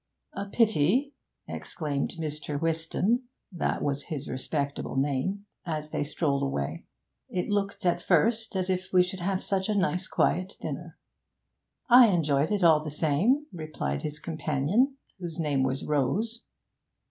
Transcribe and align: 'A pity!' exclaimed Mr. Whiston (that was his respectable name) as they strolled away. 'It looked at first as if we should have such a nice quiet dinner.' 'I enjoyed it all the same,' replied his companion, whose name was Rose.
'A 0.33 0.45
pity!' 0.47 1.13
exclaimed 1.47 2.15
Mr. 2.17 2.59
Whiston 2.59 3.25
(that 3.51 3.83
was 3.83 4.05
his 4.05 4.27
respectable 4.27 4.95
name) 4.95 5.45
as 5.63 5.91
they 5.91 6.01
strolled 6.03 6.41
away. 6.41 6.85
'It 7.29 7.49
looked 7.49 7.85
at 7.85 8.01
first 8.01 8.55
as 8.55 8.67
if 8.71 8.89
we 8.91 9.03
should 9.03 9.19
have 9.19 9.43
such 9.43 9.69
a 9.69 9.75
nice 9.75 10.07
quiet 10.07 10.53
dinner.' 10.59 10.97
'I 11.91 12.07
enjoyed 12.07 12.51
it 12.51 12.63
all 12.63 12.83
the 12.83 12.89
same,' 12.89 13.45
replied 13.53 14.01
his 14.01 14.17
companion, 14.17 14.95
whose 15.19 15.37
name 15.37 15.61
was 15.61 15.85
Rose. 15.85 16.41